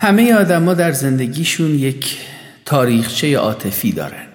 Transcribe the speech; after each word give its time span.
همه 0.00 0.34
آدما 0.34 0.74
در 0.74 0.92
زندگیشون 0.92 1.74
یک 1.74 2.18
تاریخچه 2.64 3.36
عاطفی 3.36 3.92
دارن. 3.92 4.26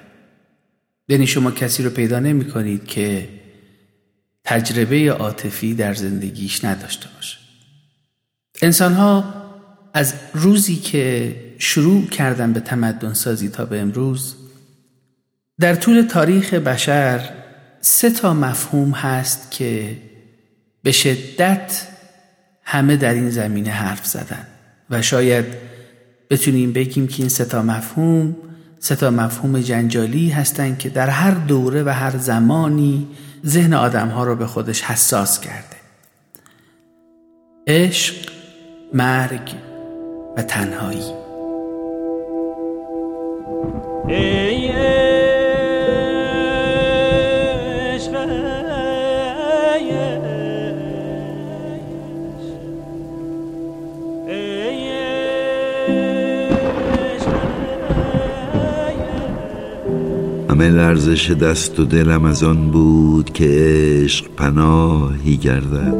یعنی 1.08 1.28
شما 1.28 1.52
کسی 1.52 1.84
رو 1.84 1.90
پیدا 1.90 2.20
نمی 2.20 2.46
کنید 2.46 2.86
که 2.86 3.30
تجربه 4.44 5.12
عاطفی 5.12 5.74
در 5.74 5.94
زندگیش 5.94 6.66
نداشته 6.66 7.10
باشه. 7.16 7.38
انسان 8.62 8.94
ها 8.94 9.34
از 9.94 10.14
روزی 10.34 10.76
که 10.76 11.36
شروع 11.58 12.08
کردن 12.08 12.54
به 12.54 12.60
تمدن 12.60 13.14
سازی 13.14 13.50
تا 13.50 13.66
به 13.66 13.82
امروز 13.82 14.36
در 15.60 15.76
طول 15.76 16.02
تاریخ 16.02 16.54
بشر 16.54 17.30
سه 17.82 18.10
تا 18.10 18.34
مفهوم 18.34 18.92
هست 18.92 19.52
که 19.52 19.98
به 20.84 20.92
شدت 20.92 21.88
همه 22.64 22.96
در 22.96 23.14
این 23.14 23.30
زمینه 23.30 23.70
حرف 23.70 24.06
زدن. 24.06 24.48
و 24.94 25.02
شاید 25.02 25.46
بتونیم 26.30 26.74
بگیم 26.74 27.08
که 27.08 27.16
این 27.20 27.30
سه 27.30 27.46
تا 27.46 27.62
مفهوم 27.62 28.36
سه 28.80 28.96
تا 28.96 29.10
مفهوم 29.10 29.60
جنجالی 29.60 30.30
هستند 30.30 30.78
که 30.78 30.90
در 30.90 31.10
هر 31.10 31.32
دوره 31.32 31.84
و 31.84 31.90
هر 31.90 32.18
زمانی 32.18 33.08
ذهن 33.46 33.74
آدم 33.74 34.08
ها 34.08 34.24
رو 34.24 34.36
به 34.36 34.48
خودش 34.48 34.82
حساس 34.82 35.40
کرده. 35.40 35.78
عشق 37.68 38.16
مرگ 38.94 39.54
و 40.38 40.42
تنهایی. 40.42 41.14
همه 60.54 60.70
لرزش 60.70 61.32
دست 61.32 61.80
و 61.80 61.86
دلم 61.86 62.26
از 62.26 62.44
آن 62.44 62.72
بود 62.72 63.34
که 63.34 63.46
عشق 63.50 64.26
پناهی 64.38 65.38
گردد. 65.38 65.96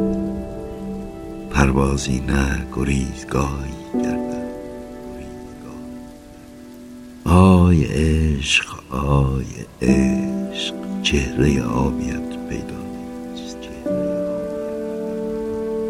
پروازی 1.50 2.20
نه 2.28 2.66
گریزگاهی 2.76 3.74
گردد. 3.94 4.44
آی 7.24 7.84
عشق 7.84 8.66
آی 8.90 9.44
عشق 9.82 10.74
چهره 11.02 11.62
آبیت 11.62 12.28
پیدا 12.48 12.74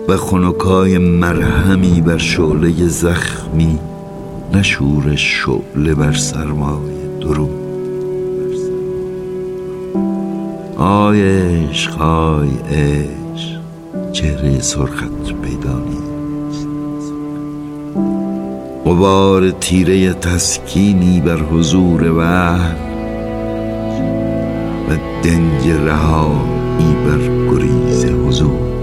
و 0.08 0.16
خنکای 0.16 0.98
مرهمی 0.98 2.00
بر 2.00 2.18
شعله 2.18 2.88
زخمی 2.88 3.78
نشور 4.54 5.16
شعله 5.16 5.94
بر 5.94 6.12
سرمای 6.12 7.18
درود 7.20 7.63
آی 10.78 11.22
عشق 11.22 12.02
آی 12.02 12.48
عشق 12.70 13.60
چهره 14.12 14.60
سرخت 14.60 15.32
پیدا 15.42 15.78
نیست. 15.78 16.66
قبار 18.86 19.50
تیره 19.50 20.12
تسکینی 20.12 21.20
بر 21.20 21.36
حضور 21.36 22.10
وحد 22.10 22.78
و 24.88 24.92
دنج 25.24 25.68
رهایی 25.68 26.94
بر 27.06 27.50
گریز 27.50 28.04
حضور. 28.04 28.74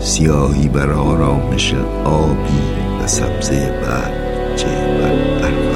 سیاهی 0.00 0.68
بر 0.68 0.90
آرامش 0.90 1.74
آبی 2.04 2.60
و 3.02 3.06
سبزه 3.06 3.72
چه 4.56 4.66
بر 5.42 5.67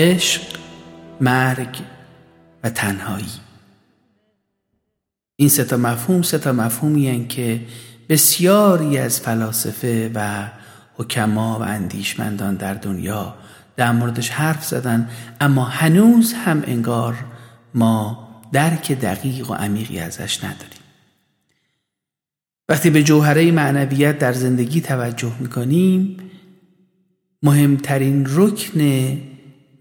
عشق 0.00 0.42
مرگ 1.20 1.82
و 2.64 2.70
تنهایی. 2.70 3.40
این 5.36 5.48
سه 5.48 5.64
تا 5.64 5.76
مفهوم 5.76 6.22
سه 6.22 6.38
تا 6.38 6.52
مفهومی 6.52 7.26
که 7.28 7.60
بسیاری 8.08 8.98
از 8.98 9.20
فلاسفه 9.20 10.10
و 10.14 10.48
حکما 10.94 11.58
و 11.58 11.62
اندیشمندان 11.62 12.54
در 12.54 12.74
دنیا 12.74 13.34
در 13.76 13.92
موردش 13.92 14.30
حرف 14.30 14.64
زدن 14.64 15.10
اما 15.40 15.64
هنوز 15.64 16.32
هم 16.32 16.62
انگار 16.66 17.16
ما 17.74 18.28
درک 18.52 18.92
دقیق 18.92 19.50
و 19.50 19.54
عمیقی 19.54 19.98
ازش 19.98 20.44
نداریم. 20.44 20.80
وقتی 22.68 22.90
به 22.90 23.02
جوهره 23.02 23.52
معنویت 23.52 24.18
در 24.18 24.32
زندگی 24.32 24.80
توجه 24.80 25.32
می‌کنیم 25.40 26.16
مهمترین 27.42 28.26
رکن 28.28 28.80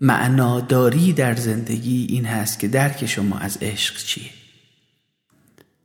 معناداری 0.02 1.14
در 1.14 1.36
زندگی 1.36 2.08
این 2.10 2.26
هست 2.26 2.60
که 2.60 2.68
درک 2.68 3.06
شما 3.06 3.38
از 3.38 3.58
عشق 3.62 3.98
چیه. 3.98 4.30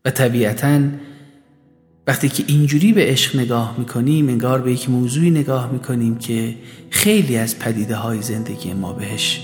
و 0.05 0.11
طبیعتا 0.11 0.81
وقتی 2.07 2.29
که 2.29 2.45
اینجوری 2.47 2.93
به 2.93 3.07
عشق 3.07 3.37
نگاه 3.37 3.75
می‌کنیم 3.79 4.29
انگار 4.29 4.63
به 4.63 4.73
یک 4.73 4.91
موضوعی 4.91 5.31
نگاه 5.31 5.73
می‌کنیم 5.73 6.19
که 6.19 6.55
خیلی 6.91 7.37
از 7.37 7.59
پدیده 7.59 7.97
های 7.97 8.23
زندگی 8.23 8.73
ما 8.73 8.93
بهش 8.93 9.41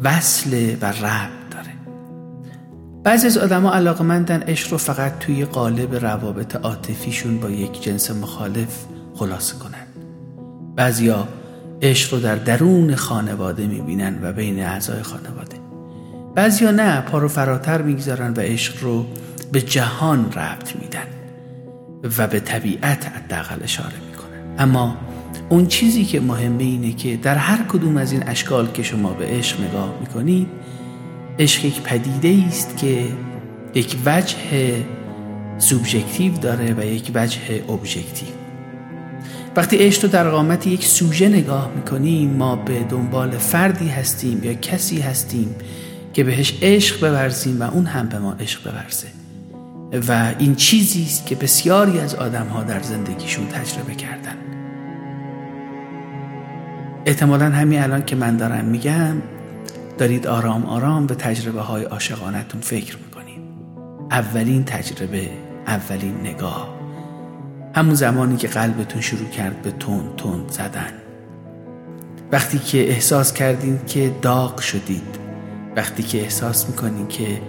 وصله 0.00 0.78
و 0.80 0.84
ربط 0.84 1.30
داره. 1.50 1.72
بعضی 3.04 3.26
از 3.26 3.38
آدما 3.38 3.72
علاقمندن 3.72 4.42
عشق 4.42 4.72
رو 4.72 4.78
فقط 4.78 5.18
توی 5.18 5.44
قالب 5.44 5.94
روابط 5.94 6.56
عاطفیشون 6.56 7.40
با 7.40 7.50
یک 7.50 7.82
جنس 7.82 8.10
مخالف 8.10 8.84
خلاصه 9.14 9.58
کنن. 9.58 9.86
بعضیا 10.76 11.28
عشق 11.84 12.14
رو 12.14 12.20
در 12.20 12.36
درون 12.36 12.94
خانواده 12.94 13.66
می‌بینن 13.66 14.18
و 14.22 14.32
بین 14.32 14.62
اعضای 14.62 15.02
خانواده. 15.02 15.56
بعضیا 16.34 16.70
نه 16.70 17.00
پا 17.00 17.18
رو 17.18 17.28
فراتر 17.28 17.82
می‌گذارن 17.82 18.32
و 18.36 18.40
عشق 18.40 18.82
رو 18.82 19.06
به 19.52 19.62
جهان 19.62 20.32
ربط 20.32 20.76
میدن 20.76 21.06
و 22.18 22.26
به 22.26 22.40
طبیعت 22.40 23.06
حداقل 23.06 23.62
اشاره 23.62 23.94
می‌کنن. 24.10 24.54
اما 24.58 24.96
اون 25.48 25.66
چیزی 25.66 26.04
که 26.04 26.20
مهمه 26.20 26.62
اینه 26.62 26.92
که 26.92 27.16
در 27.16 27.34
هر 27.34 27.64
کدوم 27.68 27.96
از 27.96 28.12
این 28.12 28.22
اشکال 28.28 28.70
که 28.72 28.82
شما 28.82 29.12
به 29.12 29.24
عشق 29.26 29.60
نگاه 29.60 29.94
می‌کنید 30.00 30.48
عشق 31.38 31.64
یک 31.64 31.80
پدیده 31.80 32.44
است 32.48 32.76
که 32.76 33.04
یک 33.74 33.96
وجه 34.06 34.36
سوبژکتیو 35.58 36.32
داره 36.34 36.74
و 36.78 36.84
یک 36.84 37.10
وجه 37.14 37.40
ابژکتیو. 37.68 38.43
وقتی 39.56 39.76
عشق 39.76 40.02
رو 40.02 40.08
در 40.08 40.30
قامت 40.30 40.66
یک 40.66 40.84
سوژه 40.84 41.28
نگاه 41.28 41.70
می‌کنیم 41.76 42.30
ما 42.30 42.56
به 42.56 42.80
دنبال 42.80 43.30
فردی 43.30 43.88
هستیم 43.88 44.44
یا 44.44 44.54
کسی 44.54 45.00
هستیم 45.00 45.54
که 46.12 46.24
بهش 46.24 46.58
عشق 46.62 47.00
بورزیم 47.00 47.60
و 47.60 47.70
اون 47.70 47.86
هم 47.86 48.08
به 48.08 48.18
ما 48.18 48.32
عشق 48.32 48.70
بورزه 48.70 49.06
و 50.08 50.34
این 50.38 50.54
چیزی 50.54 51.02
است 51.02 51.26
که 51.26 51.34
بسیاری 51.34 52.00
از 52.00 52.14
آدم 52.14 52.46
ها 52.46 52.62
در 52.62 52.82
زندگیشون 52.82 53.46
تجربه 53.46 53.94
کردن. 53.94 54.36
احتمالا 57.06 57.50
همین 57.50 57.82
الان 57.82 58.04
که 58.04 58.16
من 58.16 58.36
دارم 58.36 58.64
میگم 58.64 59.16
دارید 59.98 60.26
آرام 60.26 60.66
آرام 60.66 61.06
به 61.06 61.14
تجربه 61.14 61.60
های 61.60 61.84
عاشقانتون 61.84 62.60
فکر 62.60 62.96
می‌کنید. 62.96 63.40
اولین 64.10 64.64
تجربه 64.64 65.30
اولین 65.66 66.14
نگاه. 66.20 66.83
همون 67.74 67.94
زمانی 67.94 68.36
که 68.36 68.48
قلبتون 68.48 69.00
شروع 69.00 69.28
کرد 69.28 69.62
به 69.62 69.70
تون 69.70 70.02
تون 70.16 70.44
زدن. 70.48 70.92
وقتی 72.32 72.58
که 72.58 72.88
احساس 72.90 73.32
کردین 73.32 73.80
که 73.86 74.14
داغ 74.22 74.60
شدید 74.60 75.18
وقتی 75.76 76.02
که 76.02 76.20
احساس 76.20 76.68
می‌کنین 76.68 77.08
که 77.08 77.40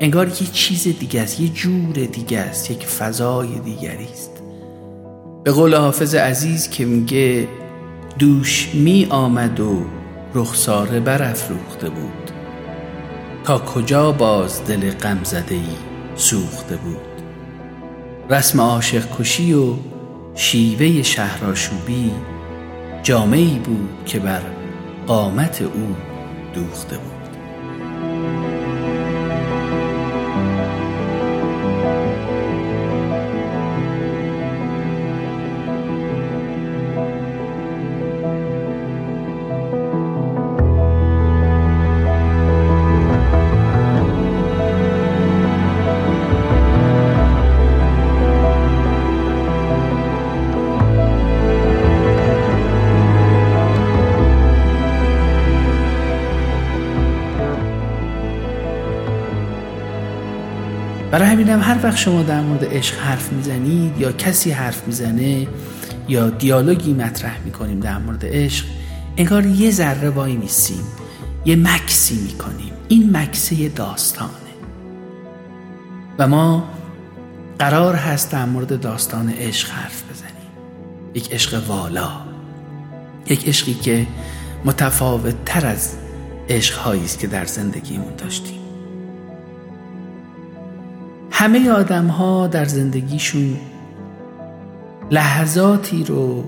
انگار 0.00 0.28
یه 0.28 0.34
چیز 0.34 0.82
دیگه 0.82 1.20
است 1.20 1.40
یه 1.40 1.48
جور 1.48 1.92
دیگه 1.92 2.38
است 2.38 2.70
یک 2.70 2.86
فضای 2.86 3.58
دیگری 3.58 4.08
است. 4.12 4.30
به 5.44 5.52
قول 5.52 5.74
حافظ 5.74 6.14
عزیز 6.14 6.70
که 6.70 6.84
میگه 6.84 7.48
دوش 8.18 8.74
می 8.74 9.06
آمد 9.10 9.60
و 9.60 9.82
رخساره 10.34 11.00
برافروخته 11.00 11.90
بود. 11.90 12.30
تا 13.44 13.58
کجا 13.58 14.12
باز 14.12 14.64
دل 14.64 14.90
غم 14.90 15.20
زده 15.24 15.54
ای 15.54 15.76
سوخته 16.16 16.76
بود؟ 16.76 17.13
رسم 18.30 18.60
عاشق 18.60 19.18
کشی 19.18 19.54
و 19.54 19.74
شیوه 20.34 21.02
شهراشوبی 21.02 22.10
جامعی 23.02 23.58
بود 23.58 24.04
که 24.06 24.18
بر 24.18 24.40
قامت 25.06 25.62
او 25.62 25.96
دوخته 26.54 26.98
بود. 26.98 27.13
همینم 61.44 61.62
هر 61.62 61.78
وقت 61.82 61.96
شما 61.96 62.22
در 62.22 62.40
مورد 62.40 62.64
عشق 62.64 62.98
حرف 62.98 63.32
می‌زنید 63.32 64.00
یا 64.00 64.12
کسی 64.12 64.50
حرف 64.50 64.86
می‌زنه 64.86 65.46
یا 66.08 66.30
دیالوگی 66.30 66.94
مطرح 66.94 67.40
می‌کنیم 67.44 67.80
در 67.80 67.98
مورد 67.98 68.24
عشق 68.26 68.66
انگار 69.16 69.46
یه 69.46 69.70
ذره 69.70 70.10
وای 70.10 70.36
میسیم 70.36 70.84
یه 71.44 71.56
مکسی 71.56 72.14
می‌کنیم. 72.14 72.72
این 72.88 73.16
مکسه 73.16 73.68
داستانه. 73.68 74.30
و 76.18 76.28
ما 76.28 76.70
قرار 77.58 77.94
هست 77.94 78.32
در 78.32 78.44
مورد 78.44 78.80
داستان 78.80 79.30
عشق 79.30 79.70
حرف 79.70 80.02
بزنیم. 80.10 80.50
یک 81.14 81.32
عشق 81.32 81.68
والا 81.68 82.10
یک 83.26 83.48
عشقی 83.48 83.74
که 83.74 84.06
متفاوت 84.64 85.44
تر 85.44 85.66
از 85.66 85.94
عشق 86.48 86.86
است 86.86 87.18
که 87.18 87.26
در 87.26 87.44
زندگیمون 87.44 88.14
داشتیم. 88.18 88.63
همه 91.44 91.70
آدم 91.70 92.06
ها 92.06 92.46
در 92.46 92.64
زندگیشون 92.64 93.56
لحظاتی 95.10 96.04
رو 96.04 96.44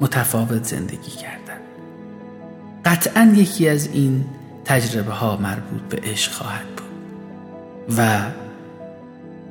متفاوت 0.00 0.64
زندگی 0.64 1.10
کردن. 1.10 1.60
قطعا 2.84 3.32
یکی 3.36 3.68
از 3.68 3.88
این 3.92 4.24
تجربه 4.64 5.12
ها 5.12 5.36
مربوط 5.36 5.80
به 5.80 6.10
عشق 6.10 6.32
خواهد 6.32 6.66
بود. 6.66 6.86
و 7.98 8.20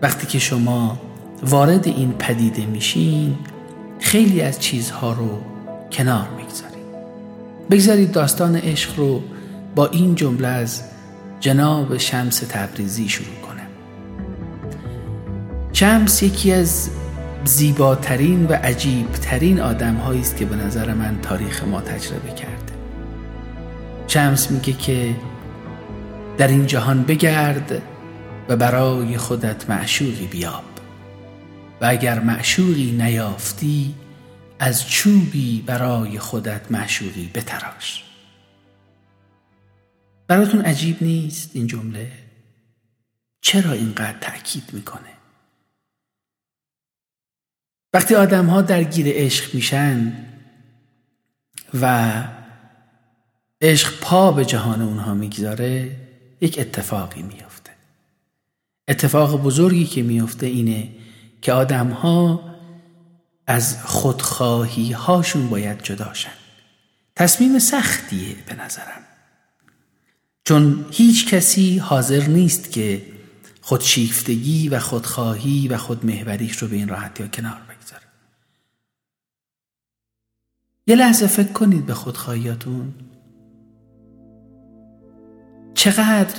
وقتی 0.02 0.28
که 0.28 0.40
شما 0.40 0.98
وارد 1.44 1.88
این 1.88 2.12
پدیده 2.12 2.66
میشین 2.66 3.36
خیلی 4.00 4.42
از 4.42 4.60
چیزها 4.60 5.14
رو 5.14 5.42
کنار 5.92 6.28
می‌گذارید. 6.38 6.86
بگذارید 7.72 8.12
داستان 8.12 8.56
عشق 8.56 9.00
رو 9.00 9.24
با 9.76 9.88
این 9.88 10.16
جمله 10.16 10.48
از 10.48 10.82
جناب 11.40 11.98
شمس 11.98 12.40
تبریزی 12.40 13.10
شروع 13.10 13.45
شمس 15.76 16.24
یکی 16.24 16.52
از 16.52 16.90
زیباترین 17.46 18.46
و 18.46 18.54
عجیبترین 18.54 19.62
آدم 19.62 19.98
است 19.98 20.38
که 20.38 20.46
به 20.46 20.56
نظر 20.56 20.94
من 20.94 21.22
تاریخ 21.22 21.64
ما 21.64 21.82
تجربه 21.82 22.30
کرده. 22.30 22.74
شمس 24.08 24.52
میگه 24.52 24.74
که 24.74 25.16
در 26.38 26.48
این 26.48 26.66
جهان 26.66 27.04
بگرد 27.04 27.82
و 28.50 28.56
برای 28.56 29.18
خودت 29.18 29.70
معشوقی 29.70 30.28
بیاب 30.28 30.64
و 31.82 31.86
اگر 31.86 32.20
معشوقی 32.20 32.92
نیافتی 32.92 33.96
از 34.60 34.90
چوبی 34.90 35.64
برای 35.66 36.20
خودت 36.20 36.72
معشوقی 36.72 37.32
بتراش. 37.34 38.04
براتون 40.28 40.62
عجیب 40.62 40.98
نیست 41.02 41.50
این 41.54 41.68
جمله؟ 41.68 42.12
چرا 43.42 43.72
اینقدر 43.72 44.18
تأکید 44.22 44.64
می‌کنه؟ 44.74 45.15
وقتی 47.96 48.16
آدم 48.16 48.46
ها 48.46 48.62
درگیر 48.62 49.06
عشق 49.10 49.56
میشن 49.56 50.14
و 51.82 52.14
عشق 53.62 54.00
پا 54.00 54.32
به 54.32 54.46
جهان 54.46 54.82
اونها 54.82 55.14
می‌گذاره 55.14 55.92
یک 56.42 56.60
اتفاقی 56.60 57.22
میافته. 57.22 57.72
اتفاق 58.88 59.42
بزرگی 59.42 59.86
که 59.86 60.04
میافته 60.04 60.46
اینه 60.46 60.90
که 61.42 61.54
آدم 61.54 61.90
ها 61.90 62.56
از 63.48 63.84
خودخواهی 63.84 64.92
هاشون 64.92 65.50
باید 65.50 65.84
جداشن 65.84 66.36
تصمیم 67.16 67.60
سختیه 67.60 68.36
به 68.48 68.56
نظرم. 68.56 69.02
چون 70.46 70.86
هیچ 70.92 71.28
کسی 71.28 71.78
حاضر 71.78 72.28
نیست 72.28 72.72
که 72.72 73.02
خودشیفتگی 73.62 74.70
و 74.70 74.80
خودخواهی 74.80 75.68
و 75.68 75.78
خودمهوریش 75.78 76.58
رو 76.58 76.68
به 76.68 76.76
این 76.76 76.88
راحتی 76.88 77.24
ها 77.24 77.30
کنار 77.30 77.52
بگذاره. 77.52 77.75
یه 80.88 80.96
لحظه 80.96 81.28
فکر 81.28 81.52
کنید 81.52 81.86
به 81.86 81.94
خودخواهیاتون. 81.94 82.94
چقدر 85.74 86.36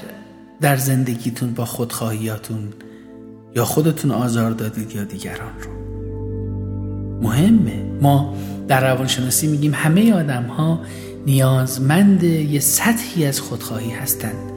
در 0.61 0.77
زندگیتون 0.77 1.55
با 1.55 1.65
خودخواهیاتون 1.65 2.73
یا 3.57 3.65
خودتون 3.65 4.11
آزار 4.11 4.51
دادید 4.51 4.97
یا 4.97 5.05
دیگران 5.05 5.53
رو؟ 5.63 5.71
مهمه. 7.23 7.85
ما 8.03 8.35
در 8.69 8.93
روانشناسی 8.93 9.47
میگیم 9.47 9.75
همه 9.75 10.13
آدم 10.13 10.43
ها 10.43 10.81
نیازمند 11.27 12.23
یه 12.23 12.61
سطحی 12.61 13.27
از 13.27 13.41
خودخواهی 13.41 13.91
هستند. 13.91 14.53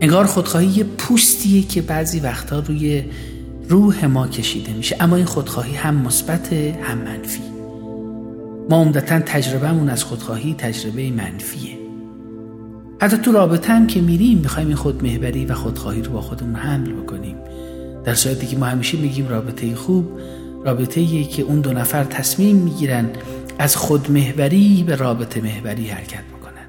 انگار 0.00 0.26
خودخواهی 0.26 0.66
یه 0.66 0.84
پوستیه 0.84 1.62
که 1.62 1.82
بعضی 1.82 2.20
وقتا 2.20 2.58
روی 2.58 3.04
روح 3.68 4.04
ما 4.04 4.28
کشیده 4.28 4.72
میشه. 4.72 4.96
اما 5.00 5.16
این 5.16 5.24
خودخواهی 5.24 5.74
هم 5.74 5.94
مثبت 5.94 6.52
هم 6.52 6.98
منفی. 6.98 7.53
ما 8.70 8.76
عمدتا 8.76 9.20
تجربهمون 9.20 9.88
از 9.88 10.04
خودخواهی 10.04 10.54
تجربه 10.58 11.10
منفیه. 11.10 11.78
حتی 13.00 13.16
تو 13.16 13.32
رابطه 13.32 13.72
هم 13.72 13.86
که 13.86 14.00
میریم 14.00 14.38
می‌خوایم 14.38 14.68
این 14.68 14.76
خودمهبری 14.76 15.46
و 15.46 15.54
خودخواهی 15.54 16.02
رو 16.02 16.12
با 16.12 16.20
خودمون 16.20 16.56
حمل 16.56 16.92
بکنیم. 16.92 17.36
در 18.04 18.14
صورتی 18.14 18.46
که 18.46 18.56
ما 18.56 18.66
همیشه 18.66 18.98
میگیم 18.98 19.28
رابطه 19.28 19.74
خوب 19.74 20.20
رابطه 20.64 21.24
که 21.24 21.42
اون 21.42 21.60
دو 21.60 21.72
نفر 21.72 22.04
تصمیم 22.04 22.56
می‌گیرن 22.56 23.10
از 23.58 23.76
خودمهوری 23.76 24.84
به 24.86 24.96
رابطه 24.96 25.40
محوری 25.40 25.88
حرکت 25.88 26.22
بکنن. 26.38 26.66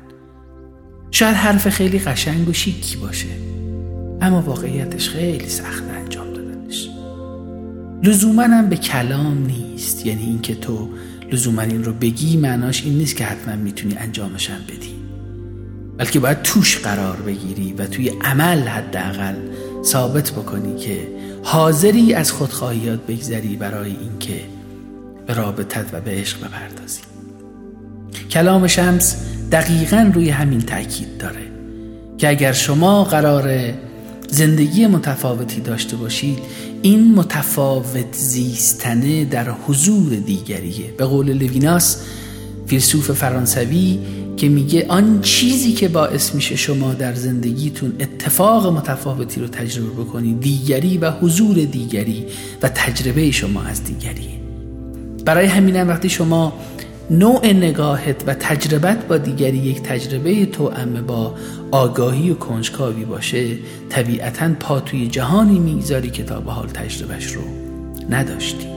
شاید 1.11 1.35
حرف 1.35 1.69
خیلی 1.69 1.99
قشنگ 1.99 2.49
و 2.49 2.53
شیکی 2.53 2.97
باشه 2.97 3.27
اما 4.21 4.41
واقعیتش 4.41 5.09
خیلی 5.09 5.49
سخت 5.49 5.83
انجام 5.89 6.33
دادنش. 6.33 6.89
لزوما 8.03 8.43
هم 8.43 8.69
به 8.69 8.75
کلام 8.75 9.45
نیست 9.45 10.05
یعنی 10.05 10.23
اینکه 10.23 10.55
تو 10.55 10.89
لزوما 11.31 11.61
این 11.61 11.83
رو 11.83 11.93
بگی 11.93 12.37
معناش 12.37 12.83
این 12.83 12.97
نیست 12.97 13.15
که 13.15 13.25
حتما 13.25 13.55
می‌تونی 13.55 13.95
انجامش 13.97 14.49
هم 14.49 14.61
بدی. 14.67 14.95
بلکه 15.97 16.19
باید 16.19 16.41
توش 16.41 16.77
قرار 16.77 17.15
بگیری 17.15 17.73
و 17.73 17.87
توی 17.87 18.09
عمل 18.09 18.59
حداقل 18.67 19.35
ثابت 19.83 20.31
بکنی 20.31 20.75
که 20.75 21.07
حاضری 21.43 22.13
از 22.13 22.31
خودخواهیات 22.31 22.99
بگذری 23.07 23.55
برای 23.55 23.95
اینکه 24.01 24.41
به 25.27 25.33
رابطت 25.33 25.85
و 25.93 26.01
به 26.01 26.11
عشق 26.11 26.37
بپردازی. 26.37 27.01
کلام 28.31 28.67
شمس 28.67 29.15
دقیقا 29.51 30.11
روی 30.13 30.29
همین 30.29 30.61
تاکید 30.61 31.17
داره 31.17 31.41
که 32.17 32.29
اگر 32.29 32.51
شما 32.51 33.03
قرار 33.03 33.73
زندگی 34.27 34.87
متفاوتی 34.87 35.61
داشته 35.61 35.97
باشید 35.97 36.39
این 36.85 37.15
متفاوت 37.15 38.13
زیستنه 38.13 39.25
در 39.25 39.49
حضور 39.49 40.15
دیگریه. 40.15 40.91
به 40.97 41.05
قول 41.05 41.33
لویناس 41.33 41.97
فیلسوف 42.67 43.11
فرانسوی 43.11 43.99
که 44.37 44.49
میگه 44.49 44.85
آن 44.89 45.21
چیزی 45.21 45.73
که 45.73 45.87
باعث 45.87 46.35
میشه 46.35 46.55
شما 46.55 46.93
در 46.93 47.13
زندگیتون 47.13 47.93
اتفاق 47.99 48.67
متفاوتی 48.67 49.41
رو 49.41 49.47
تجربه 49.47 50.03
بکنید 50.03 50.39
دیگری 50.39 50.97
و 50.97 51.11
حضور 51.11 51.55
دیگری 51.55 52.25
و 52.61 52.69
تجربه 52.69 53.31
شما 53.31 53.63
از 53.63 53.83
دیگری 53.83 54.29
برای 55.25 55.45
همینم 55.45 55.87
وقتی 55.87 56.09
شما 56.09 56.53
نوع 57.09 57.47
نگاهت 57.47 58.23
و 58.27 58.33
تجربت 58.33 59.07
با 59.07 59.17
دیگری 59.17 59.57
یک 59.57 59.81
تجربه 59.81 60.45
توأمه 60.45 61.01
با 61.01 61.35
آگاهی 61.71 62.31
و 62.31 62.33
کنجکاوی 62.33 63.05
باشه 63.05 63.57
طبیعتا 63.89 64.49
پا 64.59 64.79
توی 64.79 65.07
جهانی 65.07 65.59
می‌گذاری 65.59 66.09
که 66.09 66.23
تا 66.23 66.39
به 66.39 66.51
حال 66.51 66.67
تجربهش 66.67 67.25
رو 67.25 67.41
نداشتی. 68.09 68.67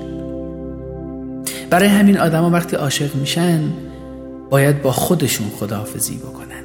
برای 1.71 1.89
همین 1.89 2.19
آدما 2.19 2.51
وقتی 2.51 2.77
عاشق 2.77 3.15
میشن 3.15 3.61
باید 4.51 4.83
با 4.83 4.93
خودشون 4.93 5.47
خداحافظی 5.49 6.17
بکنن. 6.17 6.65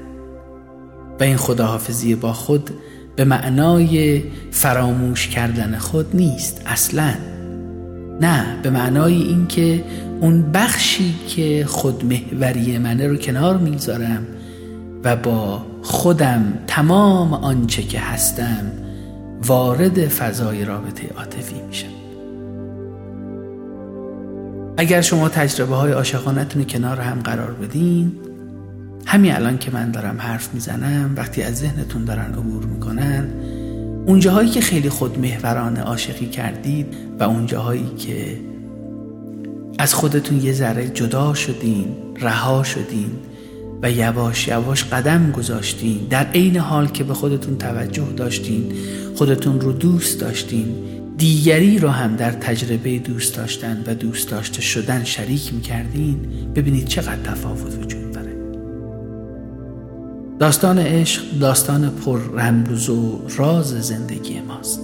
و 1.20 1.24
این 1.24 1.38
خداحافظی 1.38 2.16
با 2.16 2.34
خود 2.34 2.70
به 3.16 3.26
معنای 3.26 4.24
فراموش 4.52 5.28
کردن 5.28 5.78
خود 5.78 6.16
نیست 6.16 6.62
اصلا. 6.66 7.14
نه 8.22 8.60
به 8.64 8.70
معنای 8.70 9.14
اینکه 9.14 9.84
اون 10.24 10.52
بخشی 10.52 11.16
که 11.28 11.66
خودمهوری 11.68 12.78
منه 12.78 13.08
رو 13.08 13.18
کنار 13.18 13.58
می‌ذارم 13.58 14.28
و 15.04 15.16
با 15.16 15.66
خودم 15.82 16.54
تمام 16.68 17.34
آنچه 17.34 17.84
که 17.84 18.00
هستم 18.00 18.72
وارد 19.48 20.08
فضای 20.08 20.66
رابطه 20.66 21.08
عاطفی 21.18 21.56
میشم. 21.68 21.88
اگر 24.78 25.02
شما 25.02 25.30
تجربه 25.30 25.76
های 25.76 25.92
عاشقانتون 25.92 26.64
کنار 26.64 27.00
هم 27.00 27.20
قرار 27.20 27.52
بدین 27.52 28.12
همین 29.06 29.32
الان 29.32 29.58
که 29.58 29.72
من 29.72 29.92
دارم 29.92 30.22
حرف 30.22 30.54
می‌زنم 30.54 31.14
وقتی 31.18 31.42
از 31.42 31.56
ذهنتون 31.56 32.06
دارن 32.06 32.34
عبور 32.34 32.66
می‌کنن 32.66 33.28
اون 34.06 34.20
جاهایی 34.20 34.50
که 34.50 34.62
خیلی 34.62 34.90
خودمهورانه 34.90 35.82
عاشقی 35.82 36.26
کردید 36.26 36.88
و 37.20 37.24
اون 37.24 37.46
جاهایی 37.46 37.90
که 37.98 38.53
از 39.78 39.94
خودتون 39.94 40.42
یه 40.42 40.54
ذره 40.54 40.90
جدا 40.90 41.34
شدین 41.34 41.86
رها 42.20 42.64
شدین 42.64 43.12
و 43.82 43.92
یواش 43.92 44.48
یواش 44.48 44.84
قدم 44.84 45.32
گذاشتین. 45.32 46.08
در 46.10 46.26
عین 46.26 46.58
حال 46.58 46.88
که 46.88 47.04
به 47.04 47.14
خودتون 47.14 47.58
توجه 47.58 48.08
داشتین 48.18 48.74
خودتون 49.16 49.62
رو 49.62 49.72
دوست 49.72 50.20
داشتین 50.20 50.66
دیگری 51.18 51.80
رو 51.80 51.90
هم 51.90 52.16
در 52.16 52.32
تجربه 52.32 53.00
دوست 53.00 53.36
داشتن 53.36 53.84
و 53.88 53.96
دوست 53.96 54.30
داشته 54.30 54.62
شدن 54.62 55.04
شریک 55.04 55.54
می‌کردین 55.54 56.20
ببینید 56.56 56.88
چقدر 56.88 57.22
تفاوت 57.24 57.78
وجود 57.84 58.12
داره. 58.12 58.34
داستان 60.40 60.80
عشق 60.80 61.22
داستان 61.40 61.90
پر 61.90 62.20
رمز 62.34 62.90
و 62.90 63.22
راز 63.38 63.68
زندگی 63.68 64.42
ماست 64.42 64.82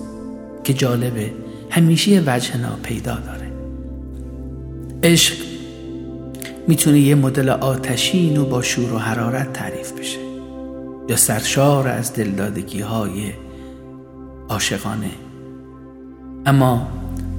که 0.63 0.73
جالبه 0.73 1.31
همیشه 1.69 2.23
وجه 2.25 2.57
ناپیدا 2.57 3.19
داره. 3.19 3.38
عشق 5.03 5.35
می‌تونه 6.67 6.99
یه 6.99 7.15
مدل 7.15 7.49
آتشین 7.49 8.37
و 8.37 8.45
با 8.45 8.61
شور 8.61 8.93
و 8.93 8.97
حرارت 8.97 9.53
تعریف 9.53 9.91
بشه 9.91 10.19
یا 11.09 11.15
سرشار 11.15 11.87
از 11.87 12.13
دلدادگی 12.13 12.81
های 12.81 13.31
عاشقانه. 14.49 15.11
اما 16.45 16.87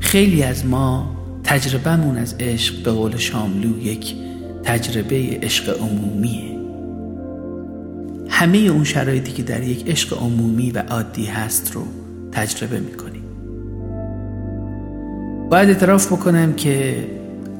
خیلی 0.00 0.42
از 0.42 0.66
ما 0.66 1.16
تجربهمون 1.44 2.16
از 2.16 2.34
عشق 2.40 2.82
به 2.82 2.92
قول 2.92 3.16
شاملو 3.16 3.78
یک 3.78 4.14
تجربه 4.62 5.38
عشق 5.42 5.80
عمومیه. 5.80 6.58
همه 8.28 8.58
اون 8.58 8.84
شرایطی 8.84 9.32
که 9.32 9.42
در 9.42 9.62
یک 9.62 9.90
عشق 9.90 10.22
عمومی 10.22 10.70
و 10.70 10.78
عادی 10.78 11.24
هست 11.24 11.72
رو 11.72 11.82
تجربه 12.32 12.80
می‌کنیم. 12.80 13.22
باید 15.50 15.68
اعتراف 15.68 16.12
بکنم 16.12 16.52
که 16.52 17.06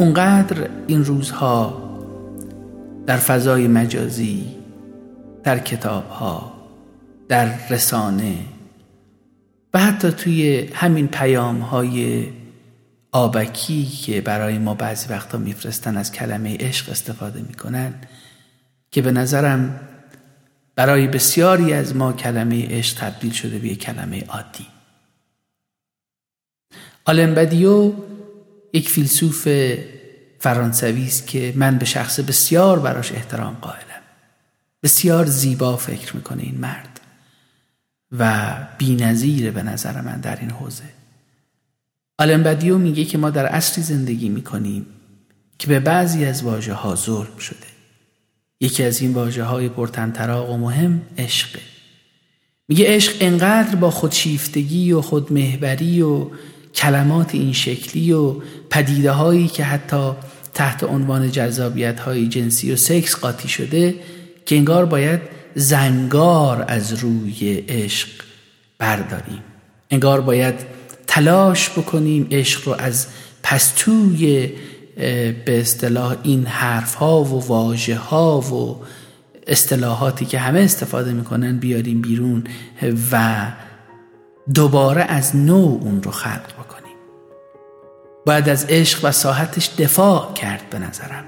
اونقدر 0.00 0.68
این 0.86 1.04
روزها 1.04 1.82
در 3.06 3.16
فضای 3.16 3.68
مجازی 3.68 4.46
در 5.42 5.58
کتابها 5.58 6.52
در 7.28 7.68
رسانه 7.68 8.38
و 9.74 9.78
حتی 9.78 10.10
توی 10.10 10.68
همین 10.74 11.08
پیام 11.08 11.60
های 11.60 12.26
آبکی 13.12 13.84
که 13.84 14.20
برای 14.20 14.58
ما 14.58 14.74
بعضی 14.74 15.08
وقتا 15.08 15.38
میفرستن 15.38 15.96
از 15.96 16.12
کلمه 16.12 16.56
عشق 16.56 16.90
استفاده 16.90 17.40
می‌کنن 17.40 17.94
که 18.90 19.02
به 19.02 19.12
نظرم 19.12 19.80
برای 20.74 21.06
بسیاری 21.06 21.72
از 21.72 21.96
ما 21.96 22.12
کلمه 22.12 22.66
عشق 22.68 22.98
تبدیل 22.98 23.32
شده 23.32 23.58
به 23.58 23.74
کلمه 23.74 24.24
عادی. 24.28 24.66
آلن 27.04 27.34
یک 28.72 28.88
فیلسوف 28.88 29.48
فرانسوی 30.38 31.06
است 31.06 31.26
که 31.26 31.52
من 31.56 31.78
به 31.78 31.84
شخص 31.84 32.20
بسیار 32.20 32.78
براش 32.78 33.12
احترام 33.12 33.54
قائلم. 33.60 34.00
بسیار 34.82 35.26
زیبا 35.26 35.76
فکر 35.76 36.16
می‌کنه 36.16 36.42
این 36.42 36.58
مرد 36.58 37.00
و 38.18 38.52
بینظیره 38.78 39.50
به 39.50 39.62
نظر 39.62 40.00
من 40.00 40.20
در 40.20 40.40
این 40.40 40.50
حوزه. 40.50 40.84
آلن 42.18 42.42
بدیو 42.42 42.78
میگه 42.78 43.04
که 43.04 43.18
ما 43.18 43.30
در 43.30 43.46
عصری 43.46 43.82
زندگی 43.82 44.28
می‌کنیم 44.28 44.86
که 45.58 45.66
به 45.66 45.80
بعضی 45.80 46.24
از 46.24 46.42
واجه 46.42 46.72
ها 46.72 46.94
ظلم 46.94 47.38
شده. 47.38 47.66
یکی 48.60 48.82
از 48.82 49.00
این 49.00 49.12
واجه 49.12 49.42
های 49.42 49.68
پرتنطراق 49.68 50.50
و 50.50 50.56
مهم 50.56 51.02
عشقه. 51.18 51.60
میگه 52.68 52.84
عشق 52.94 53.16
انقدر 53.20 53.74
با 53.74 53.90
خودشیفتگی 53.90 54.92
و 54.92 55.00
خودمهبری 55.00 56.02
و 56.02 56.30
کلمات 56.74 57.34
این 57.34 57.52
شکلی 57.52 58.12
و 58.12 58.34
پدیده 58.70 59.10
هایی 59.10 59.48
که 59.48 59.64
حتی 59.64 60.12
تحت 60.54 60.84
عنوان 60.84 61.30
جذابیت 61.30 62.00
های 62.00 62.28
جنسی 62.28 62.72
و 62.72 62.76
سکس 62.76 63.16
قاطی 63.16 63.48
شده 63.48 63.94
که 64.46 64.56
انگار 64.56 64.84
باید 64.84 65.20
زنگار 65.54 66.64
از 66.68 66.92
روی 66.92 67.64
عشق 67.68 68.08
برداریم. 68.78 69.42
انگار 69.90 70.20
باید 70.20 70.54
تلاش 71.06 71.70
بکنیم 71.70 72.28
عشق 72.30 72.68
رو 72.68 72.74
از 72.78 73.06
پستوی 73.42 74.50
به 75.44 75.60
اصطلاح 75.60 76.16
این 76.22 76.46
حرف 76.46 76.94
ها 76.94 77.24
و 77.24 77.46
واژه 77.46 77.96
ها 77.96 78.40
و 78.40 78.76
اصطلاحاتی 79.46 80.24
که 80.24 80.38
همه 80.38 80.60
استفاده 80.60 81.12
می‌کنن 81.12 81.58
بیاریم 81.58 82.00
بیرون 82.00 82.44
و 83.12 83.46
دوباره 84.54 85.02
از 85.02 85.36
نو 85.36 85.78
اون 85.80 86.02
رو 86.02 86.10
خلق 86.10 86.52
بکنیم. 86.58 86.96
باید 88.26 88.48
از 88.48 88.66
عشق 88.68 89.00
و 89.02 89.12
ساحتش 89.12 89.70
دفاع 89.78 90.32
کرد 90.32 90.62
به 90.70 90.78
نظرم. 90.78 91.24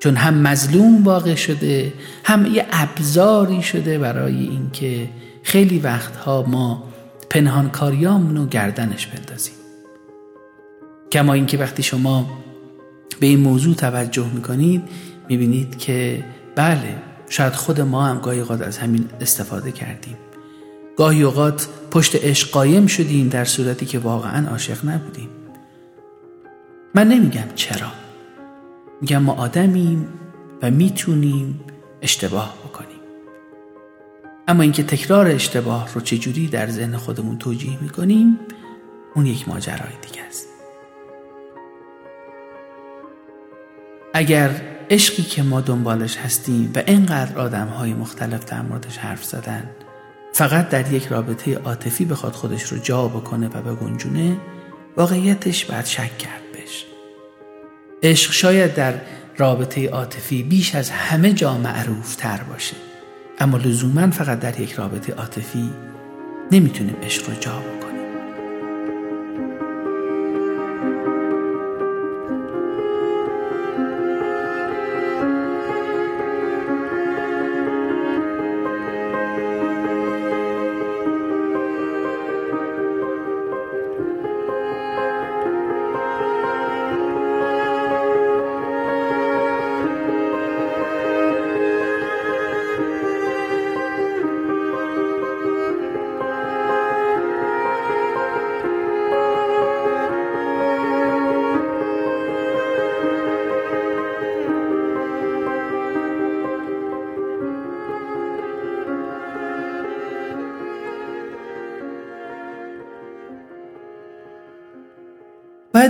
چون 0.00 0.16
هم 0.16 0.34
مظلوم 0.34 1.04
واقع 1.04 1.34
شده 1.34 1.92
هم 2.24 2.46
یه 2.46 2.66
ابزاری 2.72 3.62
شده 3.62 3.98
برای 3.98 4.36
اینکه 4.36 5.08
خیلی 5.42 5.78
وقتها 5.78 6.42
ما 6.42 6.84
پنهانکاریامون 7.30 8.36
رو 8.36 8.46
گردنش 8.46 9.06
بندازیم. 9.06 9.54
کما 11.12 11.32
اینکه 11.32 11.58
وقتی 11.58 11.82
شما 11.82 12.30
به 13.20 13.26
این 13.26 13.40
موضوع 13.40 13.74
توجه 13.74 14.26
می‌کنید 14.34 14.82
می‌بینید 15.28 15.78
که 15.78 16.24
بله 16.56 16.96
شاید 17.28 17.52
خود 17.52 17.80
ما 17.80 18.04
هم 18.04 18.18
گاهی 18.18 18.40
اوقات 18.40 18.62
از 18.62 18.78
همین 18.78 19.08
استفاده 19.20 19.72
کردیم. 19.72 20.16
گاهی 20.96 21.22
اوقات 21.22 21.68
پشت 21.90 22.24
عشق 22.24 22.50
قایم 22.50 22.86
شدیم 22.86 23.28
در 23.28 23.44
صورتی 23.44 23.86
که 23.86 23.98
واقعا 23.98 24.48
عاشق 24.48 24.86
نبودیم. 24.88 25.28
من 26.94 27.08
نمیگم 27.08 27.48
چرا. 27.54 27.92
میگم 29.00 29.22
ما 29.22 29.32
آدمیم 29.32 30.08
و 30.62 30.70
می‌تونیم 30.70 31.60
اشتباه 32.02 32.54
بکنیم. 32.64 33.00
اما 34.48 34.62
اینکه 34.62 34.82
تکرار 34.82 35.26
اشتباه 35.26 35.94
رو 35.94 36.00
چجوری 36.00 36.46
در 36.46 36.70
ذهن 36.70 36.96
خودمون 36.96 37.38
توجیه 37.38 37.82
می‌کنیم 37.82 38.38
اون 39.14 39.26
یک 39.26 39.48
ماجرای 39.48 39.92
دیگه 40.02 40.22
است. 40.22 40.48
اگر 44.14 44.50
عشقی 44.90 45.22
که 45.22 45.42
ما 45.42 45.60
دنبالش 45.60 46.16
هستیم 46.16 46.72
و 46.74 46.82
اینقدر 46.86 47.38
آدم 47.38 47.66
های 47.66 47.94
مختلف 47.94 48.44
در 48.44 48.62
موردش 48.62 48.98
حرف 48.98 49.24
زدن 49.24 49.70
فقط 50.32 50.68
در 50.68 50.92
یک 50.92 51.06
رابطه 51.06 51.54
عاطفی 51.54 52.04
بخواد 52.04 52.32
خودش 52.32 52.62
رو 52.62 52.78
جا 52.78 53.08
بکنه 53.08 53.48
و 53.48 53.62
بگنجونه 53.62 54.36
واقعیتش 54.96 55.64
باید 55.64 55.84
شک 55.84 56.18
کرد 56.18 56.42
بش 56.54 56.86
عشق 58.02 58.32
شاید 58.32 58.74
در 58.74 58.94
رابطه 59.38 59.88
عاطفی 59.88 60.42
بیش 60.42 60.74
از 60.74 60.90
همه 60.90 61.32
جا 61.32 61.58
معروف 61.58 62.16
تر 62.16 62.42
باشه 62.42 62.76
اما 63.38 63.58
لزوما 63.58 64.10
فقط 64.10 64.40
در 64.40 64.60
یک 64.60 64.72
رابطه 64.72 65.12
عاطفی 65.12 65.70
نمی‌تونیم 66.52 66.96
عشق 67.02 67.28
رو 67.28 67.34
جا 67.34 67.58
بکنیم. 67.58 67.79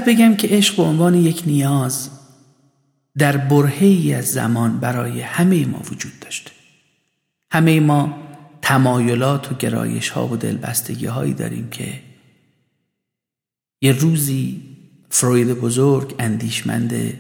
باید 0.01 0.19
بگم 0.19 0.37
که 0.37 0.49
عشق 0.49 0.77
به 0.77 0.83
عنوان 0.83 1.15
یک 1.15 1.43
نیاز 1.47 2.11
در 3.19 3.37
برهی 3.37 4.15
از 4.15 4.27
زمان 4.27 4.81
برای 4.81 5.21
همه 5.21 5.67
ما 5.67 5.83
وجود 5.91 6.13
داشته 6.21 6.51
همه 7.51 7.81
ما 7.81 8.19
تمایلات 8.63 9.53
و 9.53 9.55
گرایش 9.55 10.09
ها 10.09 10.29
و 10.29 10.37
دلبستگی 10.37 11.07
هایی 11.07 11.35
داریم 11.35 11.71
که 11.71 12.01
یه 13.83 13.93
روزی 13.93 14.63
فروید 15.09 15.53
بزرگ 15.53 16.15
اندیشمند 16.19 17.19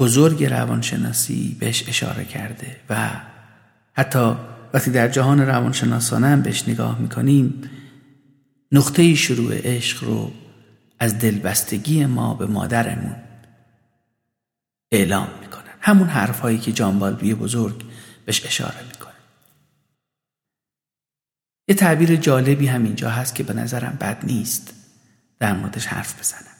بزرگ 0.00 0.44
روانشناسی 0.44 1.56
بهش 1.60 1.88
اشاره 1.88 2.24
کرده 2.24 2.76
و 2.90 3.10
حتی 3.92 4.34
وقتی 4.74 4.90
در 4.90 5.08
جهان 5.08 5.40
روانشناسانه 5.40 6.26
هم 6.26 6.42
بهش 6.42 6.68
نگاه 6.68 6.98
می‌کنیم 6.98 7.70
نقطه 8.72 9.14
شروع 9.14 9.54
عشق 9.54 10.04
رو 10.04 10.32
از 10.98 11.18
دلبستگی 11.18 12.06
ما 12.06 12.34
به 12.34 12.46
مادرمون 12.46 13.16
اعلام 14.92 15.28
می‌کنن. 15.40 15.74
همون 15.80 16.08
حرفهایی 16.08 16.58
که 16.58 16.72
جانبالبی 16.72 17.34
بزرگ 17.34 17.84
بهش 18.24 18.46
اشاره 18.46 18.86
می‌کنه. 18.88 19.12
یه 21.68 21.74
تعبیر 21.74 22.16
جالبی 22.16 22.66
هم 22.66 22.84
اینجا 22.84 23.10
هست 23.10 23.34
که 23.34 23.42
به 23.42 23.52
نظرم 23.52 23.96
بد 24.00 24.24
نیست 24.26 24.74
در 25.38 25.52
موردش 25.52 25.86
حرف 25.86 26.18
بزنم. 26.18 26.56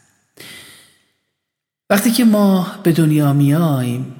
وقتی 1.91 2.11
که 2.11 2.25
ما 2.25 2.81
به 2.83 2.93
دنیا 2.93 3.33
میاییم 3.33 4.15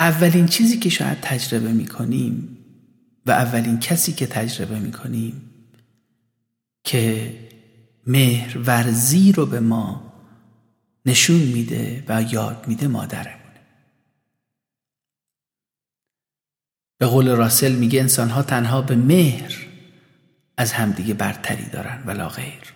اولین 0.00 0.46
چیزی 0.46 0.78
که 0.78 0.90
شاید 0.90 1.20
تجربه 1.20 1.72
می‌کنیم 1.72 2.58
و 3.26 3.30
اولین 3.30 3.80
کسی 3.80 4.12
که 4.12 4.26
تجربه 4.26 4.78
می‌کنیم 4.78 5.45
که 6.86 7.34
مهر 8.06 8.58
ورزی 8.58 9.32
رو 9.32 9.46
به 9.46 9.60
ما 9.60 10.12
نشون 11.06 11.36
میده 11.36 12.04
و 12.08 12.22
یاد 12.22 12.64
میده 12.68 12.88
مادرمونه. 12.88 13.36
به 16.98 17.06
قول 17.06 17.28
راسل 17.28 17.72
میگه 17.72 18.00
انسانها 18.00 18.42
تنها 18.42 18.82
به 18.82 18.96
مهر 18.96 19.66
از 20.56 20.72
همدیگه 20.72 21.14
برتری 21.14 21.66
دارن 21.66 22.02
ولا 22.06 22.28
غیر. 22.28 22.72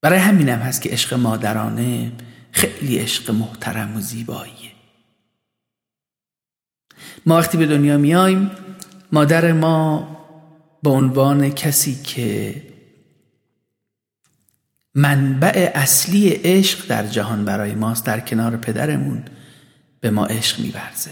برای 0.00 0.18
همینم 0.18 0.58
هست 0.58 0.82
که 0.82 0.90
عشق 0.90 1.14
مادرانه 1.14 2.12
خیلی 2.52 2.98
عشق 2.98 3.30
محترم 3.30 3.96
و 3.96 4.00
زیباییه. 4.00 4.72
ما 7.26 7.38
وقتی 7.38 7.58
به 7.58 7.66
دنیا 7.66 7.98
میایم 7.98 8.50
مادر 9.12 9.52
ما 9.52 10.21
به 10.82 10.90
عنوان 10.90 11.50
کسی 11.50 11.94
که 12.02 12.62
منبع 14.94 15.72
اصلی 15.74 16.28
عشق 16.28 16.86
در 16.88 17.06
جهان 17.06 17.44
برای 17.44 17.74
ماست 17.74 18.06
در 18.06 18.20
کنار 18.20 18.56
پدرمون 18.56 19.24
به 20.00 20.10
ما 20.10 20.26
عشق 20.26 20.60
میورزه. 20.60 21.10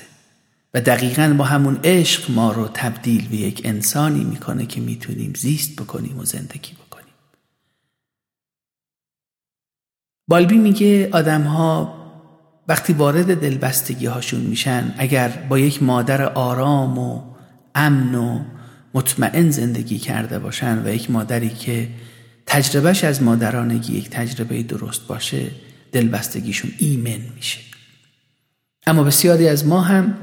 و 0.75 0.81
دقیقا 0.81 1.35
با 1.39 1.45
همون 1.45 1.81
عشق 1.85 2.31
ما 2.31 2.53
رو 2.53 2.69
تبدیل 2.75 3.29
به 3.29 3.37
یک 3.37 3.61
انسانی 3.65 4.25
می‌کنه 4.25 4.67
که 4.67 4.81
می‌تونیم 4.81 5.33
زیست 5.37 5.81
بکنیم 5.81 6.19
و 6.19 6.25
زندگی 6.25 6.73
بکنیم. 6.73 7.15
بالبی 10.29 10.59
میگه 10.59 11.09
آدم 11.13 11.43
ها 11.43 12.01
وقتی 12.69 12.93
وارد 12.93 13.41
دلبستگی 13.41 14.07
هاشون 14.07 14.41
میشن 14.41 14.95
اگر 14.99 15.29
با 15.29 15.59
یک 15.59 15.83
مادر 15.83 16.23
آرام 16.23 16.99
و 16.99 17.35
امن 17.75 18.15
و 18.15 18.45
مطمئن 18.95 19.51
زندگی 19.51 19.99
کرده 19.99 20.39
باشن 20.39 20.83
و 20.85 20.95
یک 20.95 21.11
مادری 21.11 21.49
که 21.49 21.89
تجربهش 22.47 23.05
از 23.05 23.23
مادرانگی 23.23 23.97
یک 23.97 24.11
تجربه 24.11 24.63
درست 24.63 25.07
باشه 25.07 25.51
دلبستگیشون 25.93 26.73
ایمن 26.79 27.21
میشه. 27.37 27.61
اما 28.87 29.05
بسیاری 29.05 29.49
از 29.49 29.67
ما 29.67 29.81
هم 29.81 30.15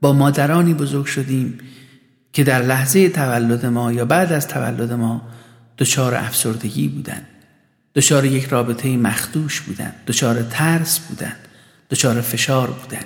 با 0.00 0.12
مادرانی 0.12 0.74
بزرگ 0.74 1.06
شدیم 1.06 1.58
که 2.32 2.44
در 2.44 2.62
لحظه 2.62 3.08
تولد 3.08 3.66
ما 3.66 3.92
یا 3.92 4.04
بعد 4.04 4.32
از 4.32 4.48
تولد 4.48 4.92
ما 4.92 5.22
دچار 5.78 6.14
افسردگی 6.14 6.88
بودن 6.88 7.22
دچار 7.94 8.24
یک 8.24 8.44
رابطه 8.44 8.96
مخدوش 8.96 9.60
بودن 9.60 9.92
دچار 10.06 10.42
ترس 10.42 10.98
بودن 10.98 11.36
دچار 11.90 12.20
فشار 12.20 12.70
بودن. 12.70 13.04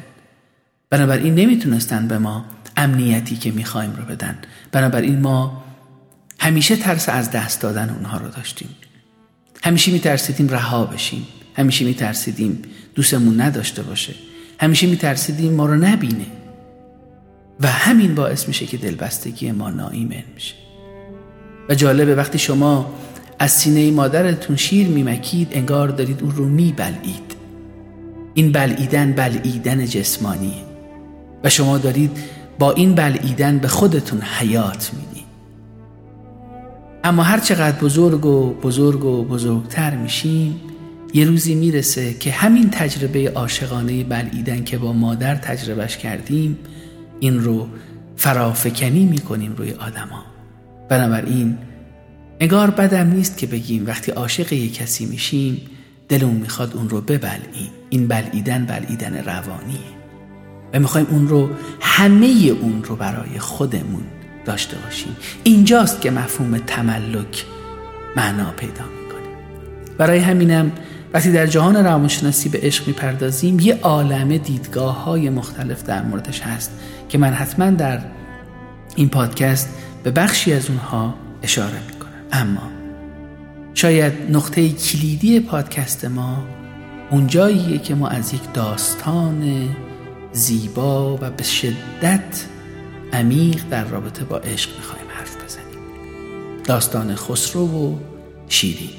بنابراین 0.91 1.35
نمی‌تونستن 1.35 2.09
به 2.09 2.19
ما 2.19 2.45
امنیتی 2.81 3.37
که 3.37 3.51
می‌خوایم 3.51 3.97
رو 3.97 4.05
بدن. 4.05 4.39
بنابراین 4.73 5.21
ما 5.21 5.65
همیشه 6.39 6.77
ترس 6.77 7.09
از 7.09 7.31
دست 7.31 7.61
دادن 7.61 7.91
اونها 7.91 8.19
رو 8.19 8.29
داشتیم. 8.29 8.69
همیشه 9.63 9.93
میترسیدیم 9.93 10.49
رها 10.49 10.85
بشیم. 10.85 11.27
همیشه 11.57 11.85
میترسیدیم 11.85 12.63
دوستمون 12.95 13.41
نداشته 13.41 13.83
باشه. 13.83 14.15
همیشه 14.61 14.87
میترسیدیم 14.87 15.53
ما 15.53 15.67
رو 15.67 15.75
نبینه. 15.75 16.27
و 17.61 17.67
همین 17.67 18.15
باعث 18.15 18.49
میشه 18.49 18.67
که 18.67 18.77
دلبستگی 18.77 19.53
ما 19.53 19.71
نایمن 19.71 20.25
میشه 20.35 20.55
و 21.69 21.75
جالبه 21.75 22.15
وقتی 22.15 22.39
شما 22.39 22.95
از 23.39 23.51
سینه 23.51 23.91
مادرتون 23.91 24.57
شیر 24.57 24.89
میمکید 24.89 25.49
انگار 25.53 25.89
دارید 25.89 26.23
اون 26.23 26.31
رو 26.31 26.49
میبلعید. 26.49 27.35
این 28.35 28.53
بلعیدن 28.53 29.13
بلعیدن 29.13 29.87
جسمانیه. 29.87 30.65
و 31.45 31.51
شما 31.51 31.79
دارید 31.79 32.19
با 32.61 32.73
این 32.73 32.95
بلعیدن 32.95 33.59
به 33.59 33.69
خودتون 33.69 34.21
حیات 34.21 34.91
می‌دید 34.95 35.25
اما 37.05 37.23
هر 37.23 37.39
چقدر 37.39 37.79
بزرگ 37.79 38.27
و 38.27 38.55
بزرگ 38.55 39.05
و 39.05 39.25
بزرگتر 39.25 39.97
میشیم 39.97 40.61
یه 41.15 41.25
روزی 41.25 41.55
می‌رسه 41.55 42.15
که 42.15 42.31
همین 42.31 42.71
تجربه 42.71 43.31
عاشقانه 43.31 44.05
بلعیدن 44.05 44.65
که 44.65 44.79
با 44.79 44.93
مادر 44.93 45.35
تجربهش 45.35 45.97
کردیم 45.97 46.59
این 47.21 47.41
رو 47.45 47.69
فرافکنی 48.17 49.07
می‌کنیم 49.07 49.55
روی 49.57 49.71
آدما. 49.71 50.25
بنابراین 50.89 51.59
انگار 52.41 52.71
بدم 52.71 53.11
نیست 53.11 53.39
که 53.39 53.47
بگیم 53.47 53.87
وقتی 53.87 54.13
عاشق 54.13 54.53
یک 54.53 54.75
کسی 54.75 55.07
میشیم 55.07 55.61
دلمون 56.09 56.37
می‌خواد 56.37 56.77
اون 56.77 56.89
رو 56.89 57.01
ببلعیم. 57.01 57.71
این 57.91 58.09
بلعیدن 58.09 58.67
بلعیدن 58.67 59.25
روانیه. 59.25 60.00
و 60.75 60.81
می‌خوایم 60.81 61.07
اون 61.11 61.29
رو 61.29 61.51
همه 61.81 62.27
اون 62.61 62.85
رو 62.85 62.97
برای 62.97 63.39
خودمون 63.39 64.03
داشته 64.45 64.77
باشیم. 64.85 65.17
اینجاست 65.45 66.01
که 66.01 66.11
مفهوم 66.11 66.59
تملک 66.59 67.45
معنا 68.17 68.51
پیدا 68.51 68.85
می‌کنه. 69.03 69.35
برای 69.99 70.19
همینم 70.19 70.73
وقتی 71.15 71.33
در 71.33 71.47
جهان 71.47 71.77
روانشناسی 71.77 72.49
به 72.49 72.59
عشق 72.63 72.87
می‌پردازیم 72.87 73.61
یه 73.61 73.79
عالم 73.83 74.37
دیدگاه 74.37 75.05
های 75.05 75.31
مختلف 75.31 75.85
در 75.85 76.03
موردش 76.03 76.41
هست 76.41 76.71
که 77.09 77.19
من 77.19 77.33
حتما 77.33 77.71
در 77.71 78.01
این 78.97 79.09
پادکست 79.09 79.69
به 80.05 80.11
بخشی 80.11 80.53
از 80.53 80.71
اونها 80.71 81.15
اشاره 81.43 81.81
می‌کنم. 81.89 82.11
اما 82.33 82.71
شاید 83.75 84.13
نقطه 84.31 84.69
کلیدی 84.69 85.41
پادکست 85.41 86.05
ما 86.05 86.45
اونجاییه 87.11 87.79
که 87.79 87.95
ما 87.95 88.09
از 88.09 88.35
یک 88.35 88.53
داستان 88.55 89.69
زیبا 90.33 91.17
و 91.17 91.31
به 91.31 91.43
شدت 91.43 92.45
عمیق 93.13 93.63
در 93.71 93.85
رابطه 93.85 94.25
با 94.25 94.39
عشق 94.39 94.77
می‌خوایم 94.77 95.07
حرف 95.09 95.45
بزنیم. 95.45 95.79
داستان 96.65 97.15
خسرو 97.15 97.67
و 97.67 97.99
شیرین. 98.49 98.91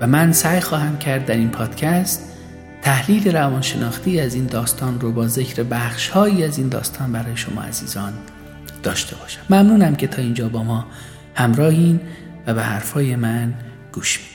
و 0.00 0.06
من 0.06 0.32
سعی 0.32 0.60
خواهم 0.60 0.98
کرد 0.98 1.26
در 1.26 1.34
این 1.34 1.50
پادکست 1.50 2.30
تحلیل 2.82 3.36
روانشناختی 3.36 4.20
از 4.20 4.34
این 4.34 4.46
داستان 4.46 5.00
رو 5.00 5.12
با 5.12 5.28
ذکر 5.28 5.62
بخش 5.62 6.08
هایی 6.08 6.44
از 6.44 6.58
این 6.58 6.68
داستان 6.68 7.12
برای 7.12 7.36
شما 7.36 7.62
عزیزان 7.62 8.12
داشته 8.82 9.16
باشم. 9.16 9.40
ممنونم 9.50 9.94
که 9.94 10.06
تا 10.06 10.22
اینجا 10.22 10.48
با 10.48 10.62
ما 10.62 10.86
همراهین 11.34 12.00
و 12.46 12.54
به 12.54 12.62
حرفای 12.62 13.16
من 13.16 13.54
گوش 13.92 14.18
می‌دید. 14.18 14.33